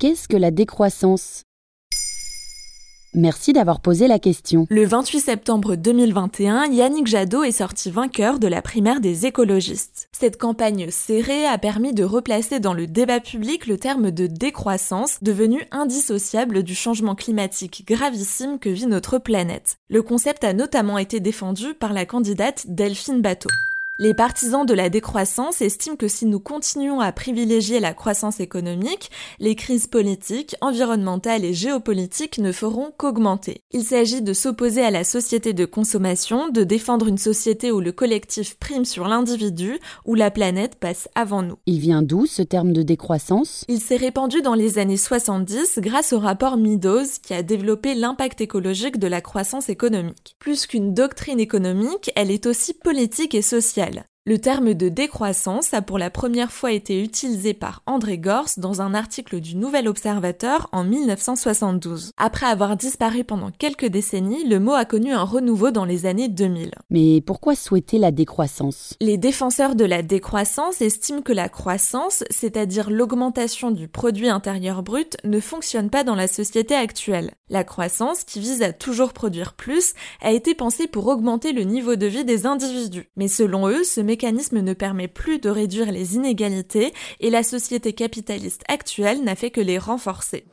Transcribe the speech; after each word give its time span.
Qu'est-ce 0.00 0.26
que 0.26 0.36
la 0.36 0.50
décroissance? 0.50 1.44
Merci 3.14 3.52
d'avoir 3.52 3.78
posé 3.78 4.08
la 4.08 4.18
question. 4.18 4.66
Le 4.68 4.84
28 4.84 5.20
septembre 5.20 5.76
2021, 5.76 6.66
Yannick 6.72 7.06
Jadot 7.06 7.44
est 7.44 7.52
sorti 7.52 7.92
vainqueur 7.92 8.40
de 8.40 8.48
la 8.48 8.60
primaire 8.60 9.00
des 9.00 9.24
écologistes. 9.24 10.08
Cette 10.10 10.36
campagne 10.36 10.90
serrée 10.90 11.46
a 11.46 11.58
permis 11.58 11.94
de 11.94 12.02
replacer 12.02 12.58
dans 12.58 12.74
le 12.74 12.88
débat 12.88 13.20
public 13.20 13.68
le 13.68 13.78
terme 13.78 14.10
de 14.10 14.26
décroissance, 14.26 15.18
devenu 15.22 15.62
indissociable 15.70 16.64
du 16.64 16.74
changement 16.74 17.14
climatique 17.14 17.84
gravissime 17.86 18.58
que 18.58 18.70
vit 18.70 18.88
notre 18.88 19.18
planète. 19.18 19.76
Le 19.88 20.02
concept 20.02 20.42
a 20.42 20.54
notamment 20.54 20.98
été 20.98 21.20
défendu 21.20 21.72
par 21.72 21.92
la 21.92 22.04
candidate 22.04 22.64
Delphine 22.66 23.22
Bateau. 23.22 23.50
Les 24.00 24.12
partisans 24.12 24.66
de 24.66 24.74
la 24.74 24.88
décroissance 24.88 25.62
estiment 25.62 25.94
que 25.94 26.08
si 26.08 26.26
nous 26.26 26.40
continuons 26.40 26.98
à 26.98 27.12
privilégier 27.12 27.78
la 27.78 27.94
croissance 27.94 28.40
économique, 28.40 29.08
les 29.38 29.54
crises 29.54 29.86
politiques, 29.86 30.56
environnementales 30.60 31.44
et 31.44 31.54
géopolitiques 31.54 32.38
ne 32.38 32.50
feront 32.50 32.90
qu'augmenter. 32.98 33.60
Il 33.70 33.84
s'agit 33.84 34.20
de 34.20 34.32
s'opposer 34.32 34.82
à 34.82 34.90
la 34.90 35.04
société 35.04 35.52
de 35.52 35.64
consommation, 35.64 36.48
de 36.48 36.64
défendre 36.64 37.06
une 37.06 37.18
société 37.18 37.70
où 37.70 37.78
le 37.78 37.92
collectif 37.92 38.56
prime 38.56 38.84
sur 38.84 39.06
l'individu, 39.06 39.78
où 40.06 40.16
la 40.16 40.32
planète 40.32 40.74
passe 40.74 41.08
avant 41.14 41.42
nous. 41.42 41.58
Il 41.66 41.78
vient 41.78 42.02
d'où 42.02 42.26
ce 42.26 42.42
terme 42.42 42.72
de 42.72 42.82
décroissance? 42.82 43.64
Il 43.68 43.78
s'est 43.78 43.94
répandu 43.94 44.42
dans 44.42 44.54
les 44.54 44.78
années 44.78 44.96
70 44.96 45.78
grâce 45.78 46.12
au 46.12 46.18
rapport 46.18 46.56
Meadows 46.56 47.06
qui 47.22 47.32
a 47.32 47.44
développé 47.44 47.94
l'impact 47.94 48.40
écologique 48.40 48.98
de 48.98 49.06
la 49.06 49.20
croissance 49.20 49.68
économique. 49.68 50.34
Plus 50.40 50.66
qu'une 50.66 50.94
doctrine 50.94 51.38
économique, 51.38 52.10
elle 52.16 52.32
est 52.32 52.46
aussi 52.46 52.74
politique 52.74 53.36
et 53.36 53.42
sociale. 53.42 53.84
Le 54.26 54.38
terme 54.38 54.72
de 54.72 54.88
décroissance 54.88 55.74
a 55.74 55.82
pour 55.82 55.98
la 55.98 56.08
première 56.08 56.50
fois 56.50 56.72
été 56.72 57.02
utilisé 57.02 57.52
par 57.52 57.82
André 57.84 58.16
Gors 58.16 58.48
dans 58.56 58.80
un 58.80 58.94
article 58.94 59.38
du 59.38 59.54
Nouvel 59.54 59.86
Observateur 59.86 60.70
en 60.72 60.82
1972. 60.82 62.12
Après 62.16 62.46
avoir 62.46 62.78
disparu 62.78 63.22
pendant 63.24 63.50
quelques 63.50 63.84
décennies, 63.84 64.48
le 64.48 64.60
mot 64.60 64.72
a 64.72 64.86
connu 64.86 65.12
un 65.12 65.24
renouveau 65.24 65.72
dans 65.72 65.84
les 65.84 66.06
années 66.06 66.28
2000. 66.28 66.70
Mais 66.88 67.20
pourquoi 67.20 67.54
souhaiter 67.54 67.98
la 67.98 68.12
décroissance? 68.12 68.94
Les 68.98 69.18
défenseurs 69.18 69.74
de 69.74 69.84
la 69.84 70.00
décroissance 70.00 70.80
estiment 70.80 71.20
que 71.20 71.34
la 71.34 71.50
croissance, 71.50 72.24
c'est-à-dire 72.30 72.88
l'augmentation 72.88 73.72
du 73.72 73.88
produit 73.88 74.30
intérieur 74.30 74.82
brut, 74.82 75.18
ne 75.24 75.38
fonctionne 75.38 75.90
pas 75.90 76.02
dans 76.02 76.14
la 76.14 76.28
société 76.28 76.74
actuelle. 76.74 77.32
La 77.50 77.62
croissance, 77.62 78.24
qui 78.24 78.40
vise 78.40 78.62
à 78.62 78.72
toujours 78.72 79.12
produire 79.12 79.52
plus, 79.52 79.92
a 80.22 80.32
été 80.32 80.54
pensée 80.54 80.86
pour 80.86 81.08
augmenter 81.08 81.52
le 81.52 81.64
niveau 81.64 81.94
de 81.94 82.06
vie 82.06 82.24
des 82.24 82.46
individus. 82.46 83.10
Mais 83.16 83.28
selon 83.28 83.68
eux, 83.68 83.84
ce 83.84 84.00
mécanisme 84.14 84.60
ne 84.60 84.74
permet 84.74 85.08
plus 85.08 85.40
de 85.40 85.50
réduire 85.50 85.90
les 85.90 86.14
inégalités 86.14 86.94
et 87.18 87.30
la 87.30 87.42
société 87.42 87.94
capitaliste 87.94 88.62
actuelle 88.68 89.24
n'a 89.24 89.34
fait 89.34 89.50
que 89.50 89.60
les 89.60 89.76
renforcer. 89.76 90.44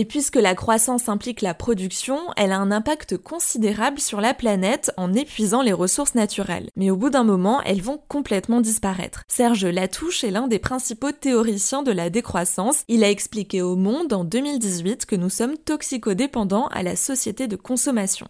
Et 0.00 0.04
puisque 0.04 0.36
la 0.36 0.54
croissance 0.54 1.08
implique 1.08 1.42
la 1.42 1.54
production, 1.54 2.20
elle 2.36 2.52
a 2.52 2.58
un 2.60 2.70
impact 2.70 3.16
considérable 3.16 3.98
sur 3.98 4.20
la 4.20 4.32
planète 4.32 4.92
en 4.96 5.12
épuisant 5.12 5.60
les 5.60 5.72
ressources 5.72 6.14
naturelles. 6.14 6.70
Mais 6.76 6.90
au 6.90 6.96
bout 6.96 7.10
d'un 7.10 7.24
moment, 7.24 7.60
elles 7.62 7.82
vont 7.82 8.00
complètement 8.06 8.60
disparaître. 8.60 9.24
Serge 9.26 9.66
Latouche 9.66 10.22
est 10.22 10.30
l'un 10.30 10.46
des 10.46 10.60
principaux 10.60 11.10
théoriciens 11.10 11.82
de 11.82 11.90
la 11.90 12.10
décroissance. 12.10 12.84
Il 12.86 13.02
a 13.02 13.10
expliqué 13.10 13.60
au 13.60 13.74
Monde 13.74 14.12
en 14.12 14.22
2018 14.22 15.04
que 15.04 15.16
nous 15.16 15.30
sommes 15.30 15.58
toxicodépendants 15.58 16.68
à 16.68 16.84
la 16.84 16.94
société 16.94 17.48
de 17.48 17.56
consommation. 17.56 18.28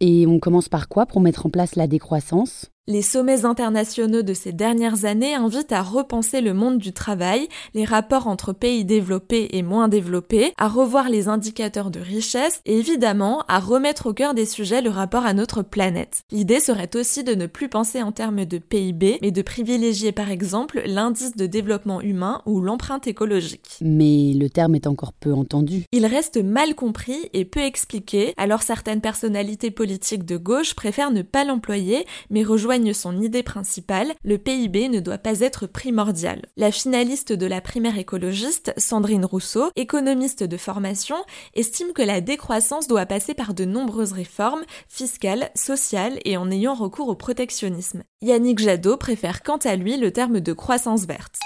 Et 0.00 0.26
on 0.26 0.38
commence 0.38 0.70
par 0.70 0.88
quoi 0.88 1.04
pour 1.04 1.20
mettre 1.20 1.44
en 1.44 1.50
place 1.50 1.76
la 1.76 1.88
décroissance? 1.88 2.70
Les 2.90 3.02
sommets 3.02 3.44
internationaux 3.44 4.22
de 4.22 4.34
ces 4.34 4.52
dernières 4.52 5.04
années 5.04 5.36
invitent 5.36 5.70
à 5.70 5.80
repenser 5.80 6.40
le 6.40 6.54
monde 6.54 6.78
du 6.78 6.92
travail, 6.92 7.46
les 7.72 7.84
rapports 7.84 8.26
entre 8.26 8.52
pays 8.52 8.84
développés 8.84 9.50
et 9.52 9.62
moins 9.62 9.86
développés, 9.86 10.52
à 10.56 10.66
revoir 10.70 11.08
les 11.08 11.28
indicateurs 11.28 11.90
de 11.90 12.00
richesse 12.00 12.60
et 12.64 12.78
évidemment 12.78 13.44
à 13.48 13.58
remettre 13.58 14.06
au 14.06 14.14
cœur 14.14 14.34
des 14.34 14.46
sujets 14.46 14.80
le 14.80 14.90
rapport 14.90 15.26
à 15.26 15.34
notre 15.34 15.62
planète. 15.62 16.22
L'idée 16.30 16.60
serait 16.60 16.96
aussi 16.96 17.24
de 17.24 17.34
ne 17.34 17.46
plus 17.46 17.68
penser 17.68 18.02
en 18.02 18.12
termes 18.12 18.44
de 18.44 18.58
PIB, 18.58 19.18
mais 19.22 19.30
de 19.30 19.42
privilégier 19.42 20.12
par 20.12 20.30
exemple 20.30 20.82
l'indice 20.86 21.36
de 21.36 21.46
développement 21.46 22.00
humain 22.00 22.42
ou 22.46 22.60
l'empreinte 22.60 23.06
écologique. 23.06 23.78
Mais 23.80 24.32
le 24.34 24.48
terme 24.48 24.74
est 24.74 24.86
encore 24.86 25.12
peu 25.12 25.32
entendu. 25.32 25.84
Il 25.92 26.06
reste 26.06 26.42
mal 26.42 26.74
compris 26.74 27.28
et 27.32 27.44
peu 27.44 27.60
expliqué, 27.60 28.32
alors 28.36 28.62
certaines 28.62 29.00
personnalités 29.00 29.70
politiques 29.70 30.24
de 30.24 30.36
gauche 30.36 30.74
préfèrent 30.74 31.10
ne 31.10 31.22
pas 31.22 31.44
l'employer, 31.44 32.06
mais 32.30 32.42
rejoignent 32.42 32.94
son 32.94 33.20
idée 33.20 33.42
principale, 33.42 34.12
le 34.24 34.38
PIB 34.38 34.88
ne 34.88 35.00
doit 35.00 35.18
pas 35.18 35.40
être 35.40 35.66
primordial. 35.66 36.42
La 36.56 36.70
finaliste 36.70 37.32
de 37.32 37.46
la 37.46 37.60
primaire 37.60 37.98
écologiste, 37.98 38.72
Sandrine 38.76 39.24
Rousseau, 39.24 39.70
économiste 39.76 40.44
de 40.50 40.58
formation, 40.58 41.16
estime 41.54 41.94
que 41.94 42.02
la 42.02 42.20
décroissance 42.20 42.86
doit 42.86 43.06
passer 43.06 43.32
par 43.32 43.54
de 43.54 43.64
nombreuses 43.64 44.12
réformes 44.12 44.64
fiscales, 44.86 45.50
sociales 45.54 46.18
et 46.26 46.36
en 46.36 46.50
ayant 46.50 46.74
recours 46.74 47.08
au 47.08 47.14
protectionnisme. 47.14 48.02
Yannick 48.20 48.58
Jadot 48.58 48.98
préfère 48.98 49.42
quant 49.42 49.56
à 49.56 49.76
lui 49.76 49.96
le 49.96 50.12
terme 50.12 50.40
de 50.40 50.52
croissance 50.52 51.06
verte. 51.06 51.38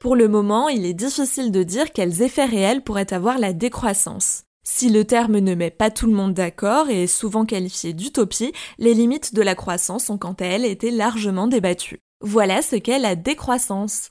Pour 0.00 0.16
le 0.16 0.28
moment, 0.28 0.70
il 0.70 0.86
est 0.86 0.94
difficile 0.94 1.52
de 1.52 1.62
dire 1.62 1.92
quels 1.92 2.22
effets 2.22 2.46
réels 2.46 2.82
pourrait 2.82 3.12
avoir 3.12 3.38
la 3.38 3.52
décroissance. 3.52 4.44
Si 4.62 4.88
le 4.88 5.04
terme 5.04 5.38
ne 5.38 5.54
met 5.54 5.70
pas 5.70 5.90
tout 5.90 6.06
le 6.06 6.14
monde 6.14 6.32
d'accord 6.32 6.88
et 6.88 7.02
est 7.02 7.06
souvent 7.06 7.44
qualifié 7.44 7.92
d'utopie, 7.92 8.52
les 8.78 8.94
limites 8.94 9.34
de 9.34 9.42
la 9.42 9.54
croissance 9.54 10.08
ont 10.08 10.16
quant 10.16 10.36
à 10.40 10.44
elles 10.44 10.64
été 10.64 10.90
largement 10.90 11.48
débattues. 11.48 12.00
Voilà 12.22 12.62
ce 12.62 12.76
qu'est 12.76 12.98
la 12.98 13.14
décroissance. 13.14 14.10